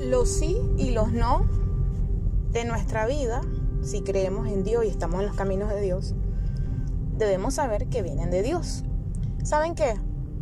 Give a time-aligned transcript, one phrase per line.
[0.00, 1.46] los sí y los no
[2.50, 3.40] de nuestra vida,
[3.82, 6.14] si creemos en Dios y estamos en los caminos de Dios,
[7.16, 8.84] debemos saber que vienen de Dios.
[9.42, 9.94] ¿Saben qué?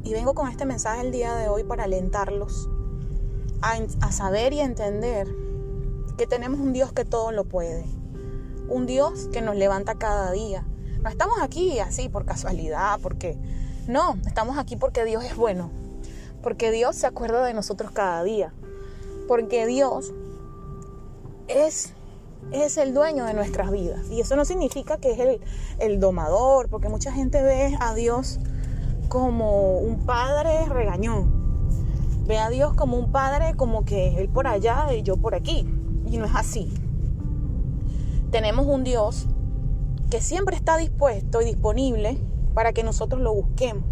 [0.04, 2.68] Y vengo con este mensaje el día de hoy para alentarlos
[3.62, 5.28] a, saber y entender
[6.18, 7.84] que tenemos un Dios que todo lo puede.
[8.68, 10.66] Un Dios que nos levanta cada día.
[11.02, 13.38] No estamos aquí así por casualidad, porque
[13.86, 15.70] no, estamos aquí porque Dios es bueno.
[16.42, 18.52] Porque Dios se acuerda de nosotros cada día.
[19.28, 20.12] Porque Dios
[21.48, 21.92] es,
[22.50, 24.08] es el dueño de nuestras vidas.
[24.10, 25.40] Y eso no significa que es el,
[25.78, 28.38] el domador, porque mucha gente ve a Dios
[29.08, 31.42] como un padre regañón
[32.26, 35.66] Ve a Dios como un padre, como que Él por allá y yo por aquí.
[36.06, 36.72] Y no es así.
[38.30, 39.26] Tenemos un Dios
[40.08, 42.18] que siempre está dispuesto y disponible
[42.54, 43.84] para que nosotros lo busquemos.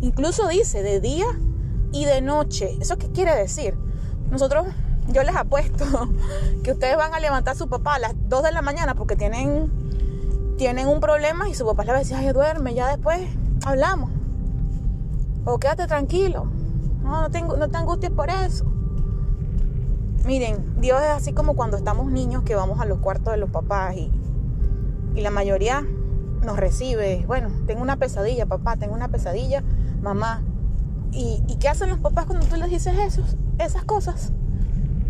[0.00, 1.26] Incluso dice de día
[1.92, 2.76] y de noche.
[2.80, 3.74] ¿Eso qué quiere decir?
[4.32, 4.66] Nosotros,
[5.08, 5.84] yo les apuesto
[6.64, 9.14] que ustedes van a levantar a su papá a las 2 de la mañana porque
[9.14, 9.70] tienen,
[10.56, 13.20] tienen un problema y su papá le va a decir, ay, duerme, ya después
[13.66, 14.10] hablamos.
[15.44, 16.46] O quédate tranquilo.
[17.02, 18.64] No, no, tengo, no te angusties por eso.
[20.24, 23.50] Miren, Dios es así como cuando estamos niños que vamos a los cuartos de los
[23.50, 24.10] papás y,
[25.14, 25.84] y la mayoría
[26.42, 27.24] nos recibe.
[27.26, 29.62] Bueno, tengo una pesadilla, papá, tengo una pesadilla,
[30.00, 30.42] mamá.
[31.10, 33.22] ¿Y, ¿Y, qué hacen los papás cuando tú les dices eso,
[33.58, 34.32] esas cosas?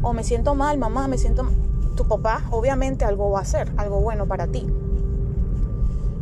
[0.02, 1.54] O me siento mal, mamá, me siento mal.
[1.96, 4.66] Tu papá obviamente algo va a hacer, algo bueno para ti.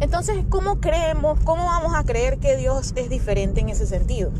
[0.01, 4.31] Entonces, ¿cómo creemos, cómo vamos a creer que Dios es diferente en ese sentido?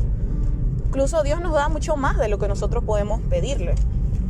[0.87, 3.75] Incluso Dios nos da mucho más de lo que nosotros podemos pedirle,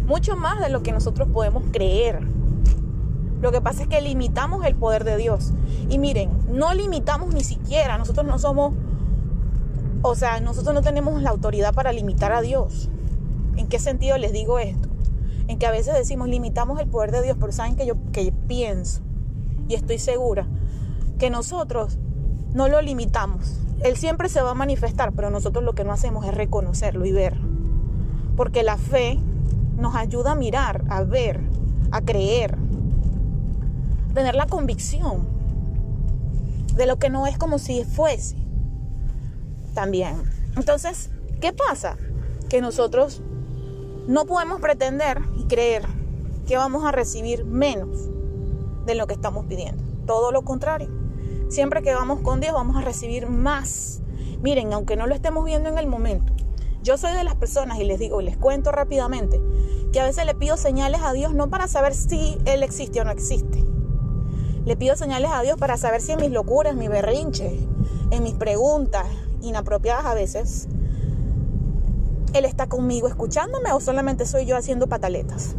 [0.07, 2.21] mucho más de lo que nosotros podemos creer.
[3.41, 5.53] Lo que pasa es que limitamos el poder de Dios.
[5.89, 8.75] Y miren, no limitamos ni siquiera, nosotros no somos,
[10.03, 12.91] o sea, nosotros no tenemos la autoridad para limitar a Dios.
[13.61, 14.89] ¿En qué sentido les digo esto?
[15.47, 18.33] En que a veces decimos limitamos el poder de Dios, pero saben que yo que
[18.33, 19.03] pienso
[19.69, 20.47] y estoy segura
[21.19, 21.99] que nosotros
[22.55, 23.61] no lo limitamos.
[23.83, 27.13] Él siempre se va a manifestar, pero nosotros lo que no hacemos es reconocerlo y
[27.13, 27.37] ver.
[28.35, 29.19] Porque la fe
[29.77, 31.41] nos ayuda a mirar, a ver,
[31.91, 32.57] a creer,
[34.11, 35.29] a tener la convicción
[36.77, 38.37] de lo que no es como si fuese.
[39.75, 40.23] También.
[40.57, 41.11] Entonces,
[41.43, 41.99] ¿qué pasa?
[42.49, 43.23] Que nosotros
[44.11, 45.85] no podemos pretender y creer
[46.49, 48.11] que vamos a recibir menos
[48.85, 49.85] de lo que estamos pidiendo.
[50.05, 50.89] Todo lo contrario.
[51.49, 54.01] Siempre que vamos con Dios vamos a recibir más.
[54.43, 56.33] Miren, aunque no lo estemos viendo en el momento,
[56.83, 59.41] yo soy de las personas y les digo, y les cuento rápidamente,
[59.93, 63.05] que a veces le pido señales a Dios no para saber si Él existe o
[63.05, 63.65] no existe.
[64.65, 67.61] Le pido señales a Dios para saber si en mis locuras, en mi berrinche,
[68.11, 69.07] en mis preguntas
[69.41, 70.67] inapropiadas a veces,
[72.33, 75.57] Él está conmigo escuchándome o solamente soy yo haciendo pataletas.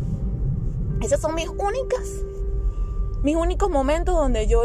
[1.02, 2.24] Esas son mis únicas,
[3.24, 4.62] mis únicos momentos donde yo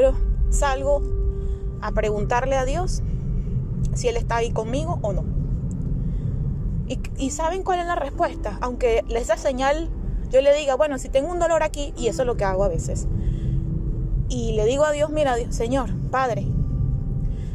[0.50, 1.02] salgo
[1.80, 3.02] a preguntarle a Dios
[3.94, 5.24] si Él está ahí conmigo o no.
[7.16, 9.88] Y, saben cuál es la respuesta, aunque esa señal
[10.30, 12.62] yo le diga, bueno, si tengo un dolor aquí, y eso es lo que hago
[12.62, 13.08] a veces,
[14.28, 16.46] y le digo a Dios, mira, Señor, Padre,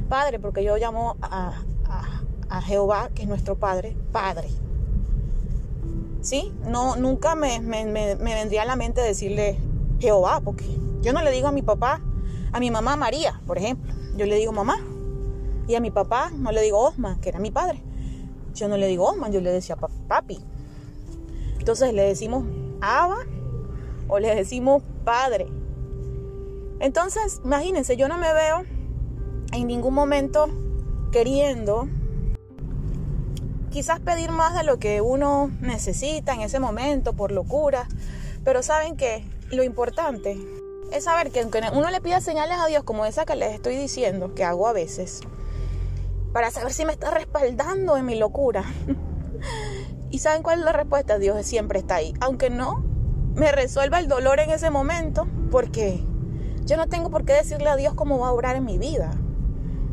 [0.09, 1.53] Padre, porque yo llamo a,
[2.59, 4.50] Jehová, que es nuestro Padre, Padre.
[6.22, 6.51] ¿Sí?
[6.66, 9.57] No, nunca me, me, me vendría a la mente decirle
[10.00, 10.66] Jehová, porque
[11.01, 12.01] yo no le digo a mi papá,
[12.51, 14.78] a mi mamá María, por ejemplo, yo le digo mamá.
[15.67, 17.81] Y a mi papá no le digo Osman, que era mi padre.
[18.53, 20.39] Yo no le digo Osman, yo le decía papi.
[21.59, 22.44] Entonces le decimos
[22.81, 23.19] Aba
[24.07, 25.47] o le decimos padre.
[26.79, 28.63] Entonces, imagínense, yo no me veo
[29.53, 30.50] en ningún momento
[31.12, 31.88] queriendo
[33.71, 37.87] quizás pedir más de lo que uno necesita en ese momento por locura,
[38.43, 40.37] pero saben que lo importante
[40.91, 43.75] es saber que aunque uno le pida señales a Dios como esa que les estoy
[43.75, 45.21] diciendo, que hago a veces,
[46.33, 48.63] para saber si me está respaldando en mi locura.
[50.12, 51.17] ¿Y saben cuál es la respuesta?
[51.17, 52.13] Dios siempre está ahí.
[52.19, 52.83] Aunque no
[53.35, 56.03] me resuelva el dolor en ese momento, porque
[56.65, 59.12] yo no tengo por qué decirle a Dios cómo va a obrar en mi vida.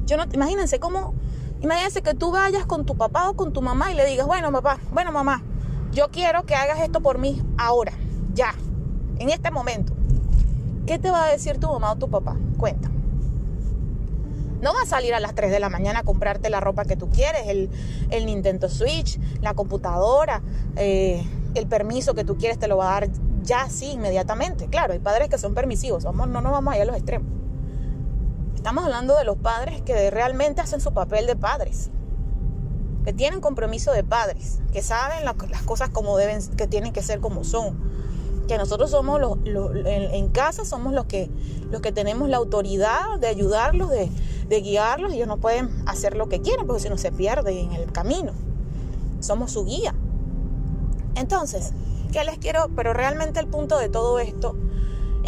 [0.06, 1.14] Yo no, imagínense cómo,
[1.60, 4.52] imagínense que tú vayas con tu papá o con tu mamá y le digas, bueno
[4.52, 5.42] papá, bueno mamá,
[5.92, 7.92] yo quiero que hagas esto por mí ahora,
[8.34, 8.54] ya,
[9.18, 9.92] en este momento.
[10.86, 12.36] ¿Qué te va a decir tu mamá o tu papá?
[12.56, 12.90] Cuenta.
[14.60, 16.96] No va a salir a las 3 de la mañana a comprarte la ropa que
[16.96, 20.42] tú quieres, el, Nintendo Switch, la computadora,
[20.76, 21.24] eh,
[21.54, 23.10] el permiso que tú quieres te lo va a dar
[23.42, 24.66] ya sí, inmediatamente.
[24.68, 27.28] Claro, hay padres que son permisivos, vamos, no nos vamos allá a los extremos.
[28.58, 31.90] Estamos hablando de los padres que realmente hacen su papel de padres.
[33.04, 37.20] que tienen compromiso de padres, que saben las cosas como deben, que tienen que ser
[37.20, 37.78] como son.
[38.48, 39.38] Que nosotros somos los,
[39.86, 41.30] en, casa somos los que,
[41.70, 44.10] los que tenemos la autoridad de ayudarlos, de,
[44.48, 45.12] de guiarlos.
[45.12, 48.32] Ellos no pueden hacer lo que quieren porque si no se pierden en el camino.
[49.20, 49.94] Somos su guía.
[51.14, 51.72] Entonces,
[52.12, 52.68] ¿qué les quiero?
[52.74, 54.56] Pero realmente el punto de todo esto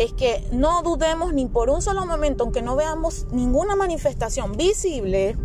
[0.01, 5.37] es que no dudemos ni por un solo momento, aunque no veamos ninguna manifestación visible,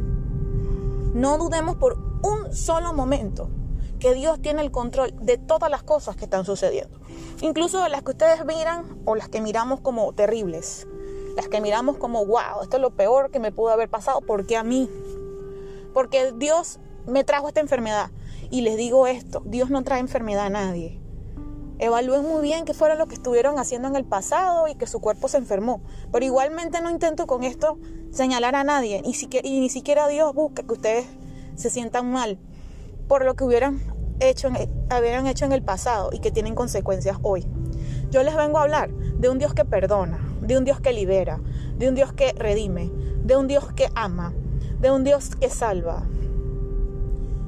[1.13, 3.49] no dudemos por un solo momento
[3.99, 7.01] que Dios tiene el control de todas las cosas que están sucediendo.
[7.41, 10.87] Incluso de las que ustedes miran o las que miramos como terribles.
[11.35, 14.21] Las que miramos como, wow, esto es lo peor que me pudo haber pasado.
[14.21, 14.89] ¿Por qué a mí?
[15.93, 18.09] Porque Dios me trajo esta enfermedad.
[18.51, 21.04] Y les digo esto, Dios no trae enfermedad a nadie.
[21.77, 25.01] Evalúen muy bien qué fueron lo que estuvieron haciendo en el pasado y que su
[25.01, 25.81] cuerpo se enfermó.
[26.11, 27.77] Pero igualmente no intento con esto
[28.11, 29.01] señalar a nadie.
[29.03, 31.05] Y, y ni siquiera Dios busca que ustedes
[31.55, 32.39] se sientan mal
[33.07, 33.81] por lo que hubieran
[34.21, 37.45] hecho, hubieran hecho en el pasado y que tienen consecuencias hoy.
[38.09, 41.41] Yo les vengo a hablar de un Dios que perdona, de un Dios que libera,
[41.77, 42.89] de un Dios que redime,
[43.23, 44.33] de un Dios que ama,
[44.79, 46.07] de un Dios que salva.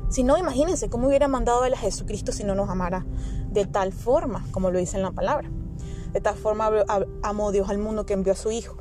[0.09, 3.05] Si no, imagínense cómo hubiera mandado a Jesucristo si no nos amara
[3.57, 5.49] de tal forma, como lo dice en la palabra.
[6.13, 6.69] De tal forma
[7.23, 8.77] amó Dios al mundo que envió a su Hijo,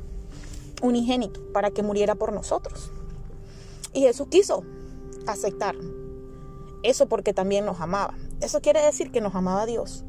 [0.81, 2.91] unigénito, para que muriera por nosotros.
[3.93, 4.63] Y Jesús quiso
[5.25, 5.75] aceptar
[6.83, 8.13] eso porque también nos amaba.
[8.39, 10.05] Eso quiere decir que nos amaba Dios,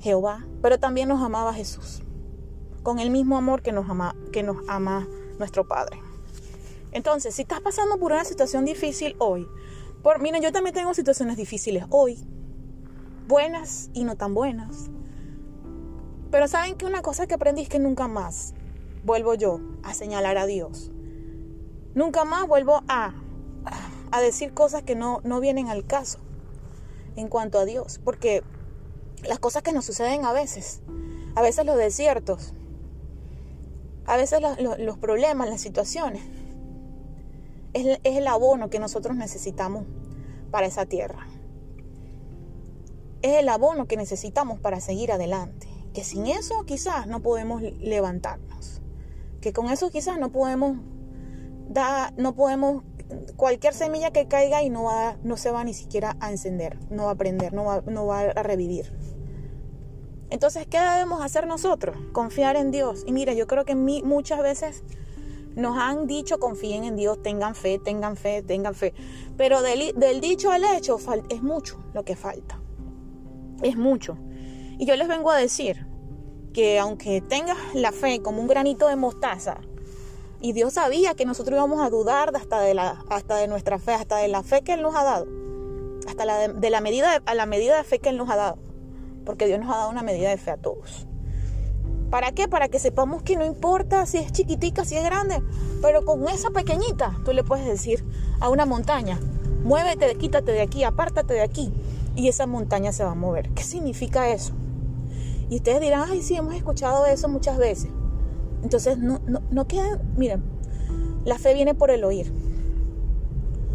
[0.00, 2.02] Jehová, pero también nos amaba Jesús,
[2.84, 5.98] con el mismo amor que nos ama, que nos ama nuestro Padre.
[6.92, 9.48] Entonces, si estás pasando por una situación difícil hoy,
[10.02, 12.18] por, miren, yo también tengo situaciones difíciles hoy,
[13.32, 14.90] buenas y no tan buenas.
[16.30, 18.52] Pero saben que una cosa que aprendí es que nunca más
[19.04, 20.92] vuelvo yo a señalar a Dios.
[21.94, 23.14] Nunca más vuelvo a,
[24.10, 26.18] a decir cosas que no, no vienen al caso
[27.16, 28.00] en cuanto a Dios.
[28.04, 28.42] Porque
[29.26, 30.82] las cosas que nos suceden a veces,
[31.34, 32.52] a veces los desiertos,
[34.04, 34.42] a veces
[34.78, 36.22] los, problemas, las situaciones,
[37.72, 39.86] es el abono que nosotros necesitamos
[40.50, 41.26] para esa tierra
[43.22, 45.68] es el abono que necesitamos para seguir adelante.
[45.94, 48.82] Que sin eso quizás no podemos levantarnos.
[49.40, 50.78] Que con eso quizás no podemos
[51.68, 52.84] dar, no podemos,
[53.36, 57.06] cualquier semilla que caiga y no va, no se va ni siquiera a encender, no
[57.06, 58.92] va a prender, no va, no va a revivir.
[60.30, 61.96] Entonces, ¿qué debemos hacer nosotros?
[62.12, 63.04] Confiar en Dios.
[63.06, 64.82] Y mira, yo creo que muchas veces
[65.54, 68.94] nos han dicho confíen en Dios, tengan fe, tengan fe, tengan fe.
[69.36, 70.98] Pero del, del dicho al hecho
[71.28, 72.61] es mucho lo que falta
[73.62, 74.18] es mucho.
[74.78, 75.86] Y yo les vengo a decir
[76.52, 79.60] que aunque tengas la fe como un granito de mostaza,
[80.40, 83.92] y Dios sabía que nosotros íbamos a dudar hasta de, la, hasta de nuestra fe,
[83.92, 85.28] hasta de la fe que Él nos ha dado,
[86.08, 88.58] hasta la de, la medida a la medida de fe que Él nos ha dado,
[89.24, 91.06] porque Dios nos ha dado una medida de fe a todos.
[92.10, 92.48] ¿Para qué?
[92.48, 95.40] Para que sepamos que no importa si es chiquitica, si es grande,
[95.80, 98.04] pero con esa pequeñita tú le puedes decir
[98.40, 99.18] a una montaña,
[99.62, 101.72] muévete, quítate de aquí, apártate de aquí,
[102.14, 103.50] y esa montaña se va a mover.
[103.50, 104.52] ¿Qué significa eso?
[105.48, 107.90] Y ustedes dirán, ay, sí, hemos escuchado eso muchas veces.
[108.62, 110.42] Entonces, no, no, no queda, miren,
[111.24, 112.32] la fe viene por el oír.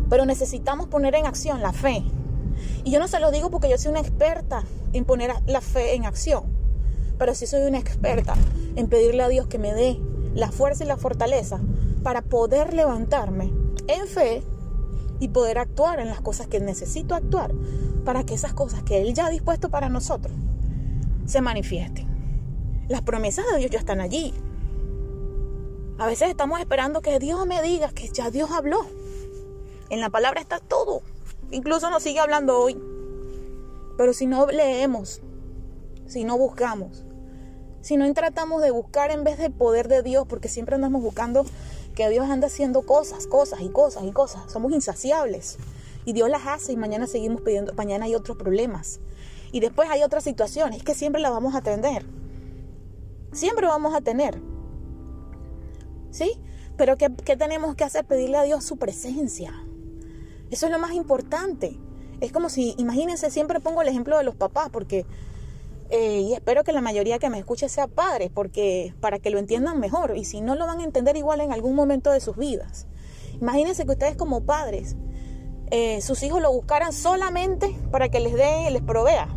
[0.09, 2.03] Pero necesitamos poner en acción la fe.
[2.83, 4.63] Y yo no se lo digo porque yo soy una experta
[4.94, 6.45] en poner la fe en acción.
[7.17, 8.35] Pero sí soy una experta
[8.75, 9.99] en pedirle a Dios que me dé
[10.33, 11.59] la fuerza y la fortaleza
[12.03, 13.51] para poder levantarme
[13.87, 14.44] en fe
[15.19, 17.51] y poder actuar en las cosas que necesito actuar
[18.07, 20.33] para que esas cosas que Él ya ha dispuesto para nosotros
[21.26, 22.07] se manifiesten.
[22.87, 24.33] Las promesas de Dios ya están allí.
[25.97, 28.80] A veces estamos esperando que Dios me diga que ya Dios habló.
[29.90, 31.02] En la palabra está todo.
[31.52, 32.81] Incluso nos sigue hablando hoy.
[33.97, 35.19] Pero si no leemos,
[36.06, 37.04] si no buscamos,
[37.81, 41.45] si no tratamos de buscar en vez del poder de Dios, porque siempre andamos buscando
[41.94, 44.49] que Dios anda haciendo cosas, cosas y cosas y cosas.
[44.49, 45.57] Somos insaciables.
[46.07, 49.02] Y Dios las hace y mañana seguimos pidiendo, mañana hay otros problemas.
[49.52, 52.06] Y después hay otras situaciones que siempre las vamos a atender.
[53.33, 54.42] Siempre vamos a tener.
[56.11, 56.40] ¿Sí?
[56.78, 58.06] Pero ¿qué, ¿qué, tenemos que hacer?
[58.06, 59.52] Pedirle a Dios su presencia.
[60.49, 61.78] Eso es lo más importante.
[62.21, 65.06] Es como si, imagínense, siempre pongo el ejemplo de los papás, porque
[65.90, 69.40] eh, y espero que la mayoría que me escuche sea padre, porque para que lo
[69.40, 70.16] entiendan mejor.
[70.16, 72.87] Y si no lo van a entender igual en algún momento de sus vidas.
[73.42, 74.95] Imagínense que ustedes como padres,
[75.69, 79.28] eh, sus hijos lo buscaran solamente para que les dé, les provea.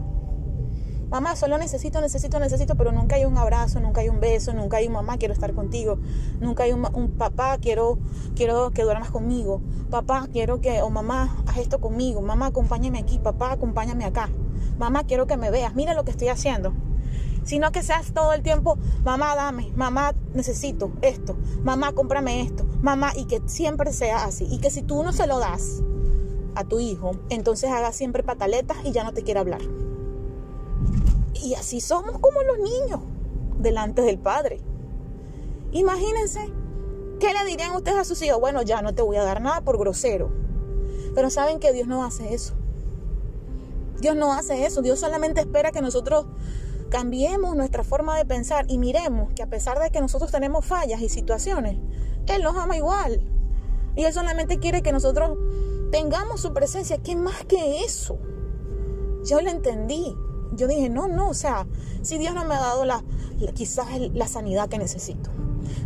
[1.11, 4.77] Mamá, solo necesito, necesito, necesito, pero nunca hay un abrazo, nunca hay un beso, nunca
[4.77, 5.99] hay un mamá, quiero estar contigo,
[6.39, 7.99] nunca hay un, papá, quiero,
[8.37, 9.61] quiero que duermas conmigo,
[9.91, 14.31] papá, quiero que, o mamá, haz esto conmigo, mamá, acompáñame aquí, papá, acompáñame acá,
[14.79, 16.73] mamá, quiero que me veas, mira lo que estoy haciendo.
[17.43, 23.11] Sino que seas todo el tiempo, mamá, dame, mamá, necesito esto, mamá, cómprame esto, mamá,
[23.17, 24.47] y que siempre sea así.
[24.49, 25.83] Y que si tú no se lo das
[26.55, 29.63] a tu hijo, entonces haga siempre pataletas y ya no te quiere hablar.
[31.43, 33.01] Y así somos como los niños
[33.59, 34.61] delante del Padre.
[35.73, 36.41] Imagínense,
[37.19, 38.41] ¿qué le dirían ustedes a sus hijos?
[38.41, 40.31] Bueno, ya no te voy a dar nada por grosero.
[41.15, 42.55] Pero saben que Dios no hace eso.
[44.01, 44.83] Dios no hace eso.
[44.83, 46.27] Dios solamente espera que nosotros
[46.91, 51.01] cambiemos nuestra forma de pensar y miremos que a pesar de que nosotros tenemos fallas
[51.01, 51.79] y situaciones,
[52.27, 53.23] Él nos ama igual.
[53.95, 55.37] Y Él solamente quiere que nosotros
[55.91, 56.99] tengamos su presencia.
[56.99, 58.19] ¿Qué más que eso?
[59.25, 60.17] Yo lo entendí
[60.53, 61.67] yo dije, no, no, o sea,
[62.03, 63.05] si Dios no me ha dado la,
[63.55, 65.31] quizás la sanidad que necesito,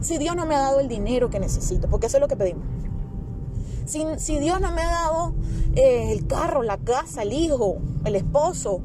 [0.00, 2.36] si Dios no me ha dado el dinero que necesito, porque eso es lo que
[2.36, 2.64] pedimos.
[3.84, 5.34] Si, si Dios no me ha dado
[5.74, 8.80] eh, el carro, la casa, el hijo, el esposo,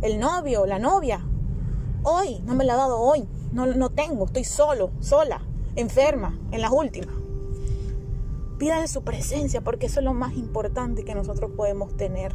[0.00, 1.20] el novio, la novia,
[2.02, 5.42] hoy, no me lo ha dado hoy, no, no tengo, estoy solo, sola,
[5.74, 7.14] enferma, en las últimas.
[8.58, 12.32] Pídale su presencia porque eso es lo más importante que nosotros podemos tener.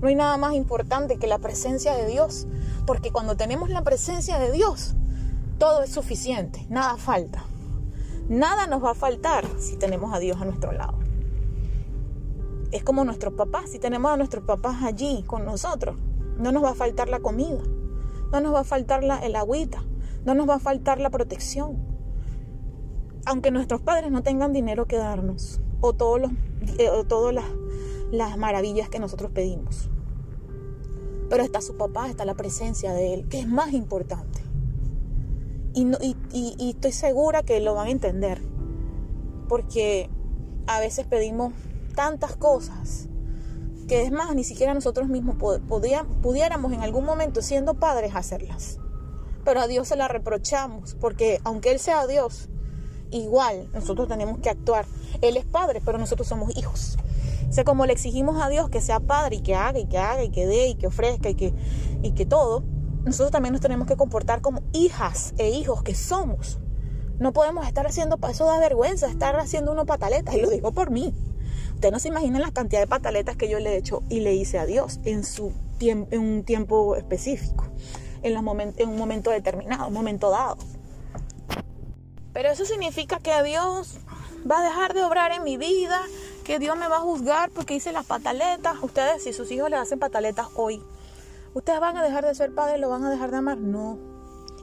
[0.00, 2.46] No hay nada más importante que la presencia de Dios,
[2.86, 4.96] porque cuando tenemos la presencia de Dios,
[5.58, 7.44] todo es suficiente, nada falta.
[8.28, 10.98] Nada nos va a faltar si tenemos a Dios a nuestro lado.
[12.70, 15.96] Es como nuestros papás, si tenemos a nuestros papás allí con nosotros,
[16.38, 17.60] no nos va a faltar la comida,
[18.32, 19.82] no nos va a faltar la, el agüita,
[20.24, 21.89] no nos va a faltar la protección.
[23.26, 26.30] Aunque nuestros padres no tengan dinero que darnos, o todos los,
[26.78, 27.44] eh, o todas las
[28.10, 29.88] las maravillas que nosotros pedimos.
[31.28, 34.40] Pero está su papá, está la presencia de él, que es más importante.
[35.72, 35.86] Y,
[36.32, 38.42] y, estoy segura que lo van a entender.
[39.48, 40.10] Porque
[40.66, 41.52] a veces pedimos
[41.94, 43.08] tantas cosas
[43.86, 45.36] que es más, ni siquiera nosotros mismos
[45.68, 48.78] pudiéramos en algún momento, siendo padres, hacerlas.
[49.44, 52.48] Pero a Dios se la reprochamos, porque aunque Él sea Dios,
[53.10, 54.86] igual nosotros tenemos que actuar.
[55.20, 56.98] Él es padre, pero nosotros somos hijos.
[57.48, 59.98] O sea, como le exigimos a Dios que sea padre y que haga y que
[59.98, 61.52] haga y que dé y que ofrezca y que,
[62.02, 62.62] y que todo,
[63.04, 66.58] nosotros también nos tenemos que comportar como hijas e hijos que somos.
[67.18, 70.90] No podemos estar haciendo, eso da vergüenza, estar haciendo uno pataletas, y lo digo por
[70.90, 71.12] mí.
[71.74, 74.34] Ustedes no se imaginan la cantidad de pataletas que yo le he hecho y le
[74.34, 77.64] hice a Dios en, su en un tiempo específico,
[78.22, 78.36] en,
[78.76, 80.58] en un momento determinado, un momento dado.
[82.32, 83.98] Pero eso significa que Dios
[84.50, 86.00] va a dejar de obrar en mi vida,
[86.44, 88.76] que Dios me va a juzgar porque hice las pataletas.
[88.82, 90.82] Ustedes, si sus hijos le hacen pataletas hoy,
[91.54, 92.80] ¿ustedes van a dejar de ser padres?
[92.80, 93.58] ¿Lo van a dejar de amar?
[93.58, 93.98] No.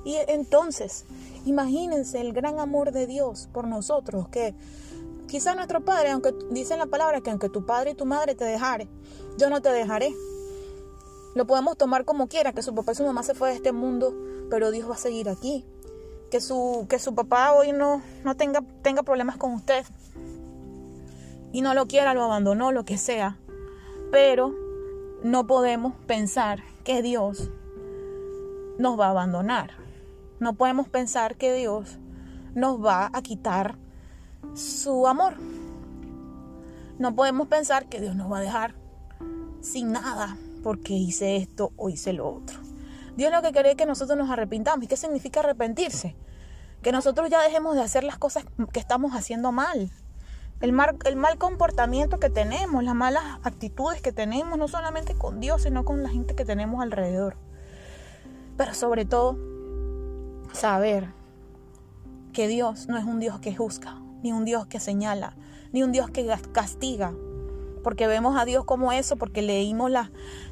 [0.03, 1.05] Y entonces,
[1.45, 4.55] imagínense el gran amor de Dios por nosotros, que
[5.27, 8.45] quizá nuestro padre, aunque dice la palabra que aunque tu padre y tu madre te
[8.45, 8.87] dejare,
[9.37, 10.13] yo no te dejaré.
[11.35, 13.71] Lo podemos tomar como quiera, que su papá y su mamá se fue de este
[13.73, 14.15] mundo,
[14.49, 15.65] pero Dios va a seguir aquí.
[16.31, 19.85] Que su, que su papá hoy no, no tenga, tenga problemas con usted,
[21.51, 23.37] y no lo quiera, lo abandonó, lo que sea.
[24.11, 24.53] Pero
[25.23, 27.49] no podemos pensar que Dios
[28.77, 29.71] nos va a abandonar.
[30.39, 31.97] No podemos pensar que Dios
[32.53, 33.75] nos va a quitar
[34.53, 35.33] su amor.
[36.99, 38.75] No podemos pensar que Dios nos va a dejar
[39.61, 42.66] sin nada porque hice esto o hice lo otro.
[43.17, 44.85] Dios lo que quiere es que nosotros nos arrepintamos.
[44.85, 46.15] ¿Y qué significa arrepentirse?
[46.81, 49.91] Que nosotros ya dejemos de hacer las cosas que estamos haciendo mal
[50.59, 55.39] el mal, el mal comportamiento que tenemos, las malas actitudes que tenemos, no solamente con
[55.39, 57.37] Dios, sino con la gente que tenemos alrededor.
[58.57, 59.37] Pero sobre todo,
[60.53, 61.13] saber
[62.33, 65.35] que Dios no es un Dios que juzga, ni un Dios que señala,
[65.71, 67.13] ni un Dios que castiga.
[67.87, 69.89] Porque vemos a Dios como eso, porque leímos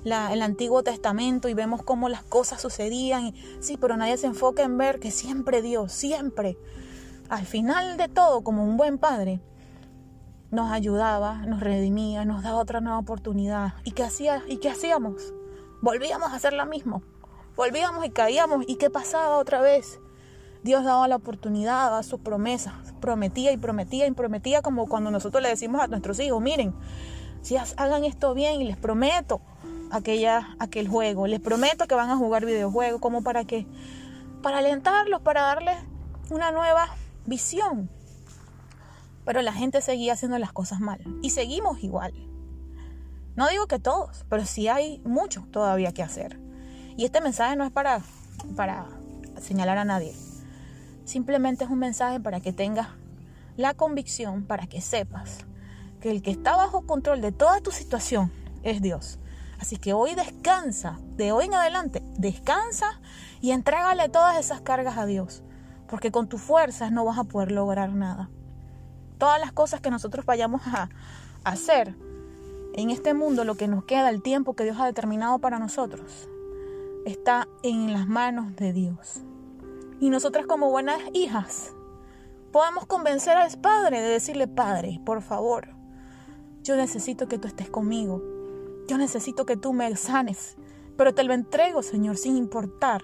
[0.05, 3.33] el Antiguo Testamento y vemos cómo las cosas sucedían.
[3.59, 6.57] sí, pero nadie se enfoca en ver que siempre Dios, siempre,
[7.27, 9.41] al final de todo, como un buen padre,
[10.49, 13.73] nos ayudaba, nos redimía, nos daba otra nueva oportunidad.
[13.83, 15.33] ¿Y qué, hacía, ¿Y qué hacíamos?
[15.81, 17.03] Volvíamos a hacer lo mismo.
[17.57, 18.63] Volvíamos y caíamos.
[18.65, 19.99] ¿Y qué pasaba otra vez?
[20.63, 22.73] Dios daba la oportunidad, daba sus promesas.
[23.01, 26.73] Prometía y prometía y prometía como cuando nosotros le decimos a nuestros hijos, miren,
[27.45, 29.39] si hagan esto bien y les prometo
[29.91, 33.67] aquella, aquel juego, les prometo que van a jugar videojuegos, como para qué?
[34.41, 35.77] Para alentarlos, para darles
[36.31, 36.87] una nueva
[37.27, 37.91] visión.
[39.25, 40.99] Pero la gente seguía haciendo las cosas mal.
[41.21, 42.13] Y seguimos igual.
[43.35, 46.39] No digo que todos, pero sí hay mucho todavía que hacer.
[46.97, 48.01] Y este mensaje no es para,
[48.55, 48.87] para
[49.39, 50.15] señalar a nadie.
[51.03, 52.87] Simplemente es un mensaje para que tengas
[53.55, 55.45] la convicción, para que sepas
[56.05, 58.31] que el que está bajo control de toda tu situación
[58.61, 59.17] es Dios.
[59.59, 63.01] Así que hoy descansa, de hoy en adelante, descansa
[63.41, 65.41] y entrégale todas esas cargas a Dios,
[65.87, 68.29] porque con tus fuerzas no vas a poder lograr nada.
[69.17, 70.89] Todas las cosas que nosotros vayamos a
[71.43, 71.95] hacer
[72.75, 76.29] en este mundo, lo que nos queda, el tiempo que Dios ha determinado para nosotros,
[77.07, 79.21] está en las manos de Dios.
[79.99, 81.73] Y nosotras como buenas hijas
[82.51, 85.74] podemos convencer al Padre de decirle, Padre, por favor,
[86.65, 88.23] yo necesito que tú estés conmigo.
[88.87, 90.57] Yo necesito que tú me sanes.
[90.97, 93.03] Pero te lo entrego, Señor, sin importar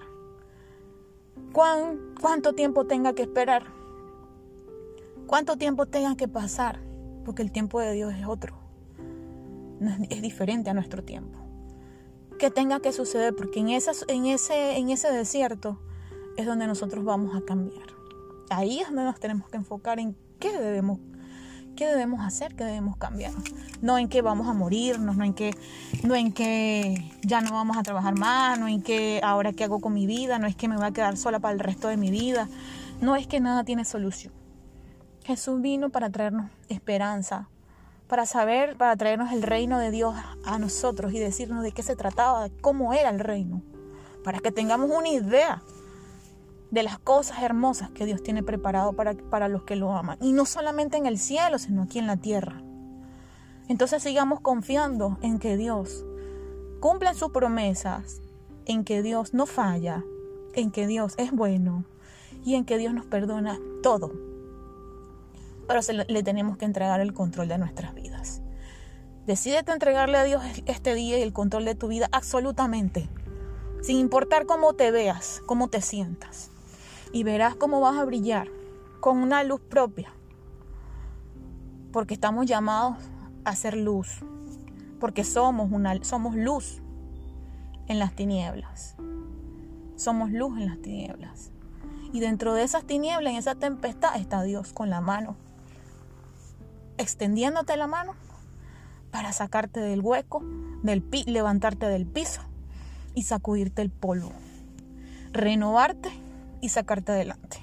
[1.52, 3.64] cuán, cuánto tiempo tenga que esperar.
[5.26, 6.80] Cuánto tiempo tenga que pasar.
[7.24, 8.58] Porque el tiempo de Dios es otro.
[10.10, 11.38] Es diferente a nuestro tiempo.
[12.40, 13.34] Que tenga que suceder.
[13.36, 15.80] Porque en, esas, en, ese, en ese desierto
[16.36, 17.86] es donde nosotros vamos a cambiar.
[18.50, 20.98] Ahí es donde nos tenemos que enfocar en qué debemos
[21.74, 23.32] qué debemos hacer, qué debemos cambiar.
[23.80, 25.54] No en que vamos a morirnos, no en que,
[26.04, 29.80] no en que ya no vamos a trabajar más, no en que ahora qué hago
[29.80, 31.96] con mi vida, no es que me voy a quedar sola para el resto de
[31.96, 32.48] mi vida.
[33.00, 34.32] No es que nada tiene solución.
[35.24, 37.48] Jesús vino para traernos esperanza,
[38.08, 40.14] para saber, para traernos el reino de Dios
[40.44, 43.62] a nosotros y decirnos de qué se trataba, cómo era el reino,
[44.24, 45.62] para que tengamos una idea
[46.72, 50.16] de las cosas hermosas que Dios tiene preparado para, para los que lo aman.
[50.22, 52.62] Y no solamente en el cielo, sino aquí en la tierra.
[53.68, 56.06] Entonces sigamos confiando en que Dios
[56.80, 58.22] cumple sus promesas,
[58.64, 60.02] en que Dios no falla,
[60.54, 61.84] en que Dios es bueno
[62.42, 64.10] y en que Dios nos perdona todo.
[65.68, 68.40] Pero le tenemos que entregar el control de nuestras vidas.
[69.26, 73.10] Decídete entregarle a Dios este día y el control de tu vida absolutamente,
[73.82, 76.51] sin importar cómo te veas, cómo te sientas
[77.12, 78.48] y verás cómo vas a brillar
[79.00, 80.12] con una luz propia.
[81.92, 82.96] Porque estamos llamados
[83.44, 84.20] a ser luz.
[84.98, 86.80] Porque somos, una, somos luz
[87.88, 88.96] en las tinieblas.
[89.96, 91.50] Somos luz en las tinieblas.
[92.12, 95.36] Y dentro de esas tinieblas, en esa tempestad, está Dios con la mano.
[96.98, 98.14] Extendiéndote la mano
[99.10, 100.42] para sacarte del hueco,
[100.82, 102.42] del levantarte del piso
[103.14, 104.32] y sacudirte el polvo.
[105.32, 106.21] Renovarte
[106.62, 107.58] y sacarte adelante.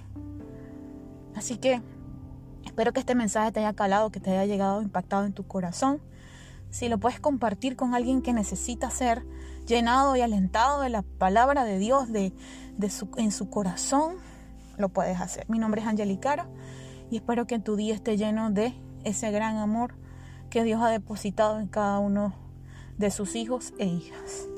[1.35, 1.81] Así que
[2.65, 6.01] espero que este mensaje te haya calado, que te haya llegado impactado en tu corazón.
[6.69, 9.25] Si lo puedes compartir con alguien que necesita ser
[9.65, 12.33] llenado y alentado de la palabra de Dios de,
[13.17, 14.17] en su corazón,
[14.77, 15.49] lo puedes hacer.
[15.49, 16.47] Mi nombre es Angelicara
[17.09, 18.73] y espero que tu día esté lleno de
[19.05, 19.95] ese gran amor
[20.49, 22.33] que Dios ha depositado en cada uno
[22.97, 24.49] de sus hijos e hijas.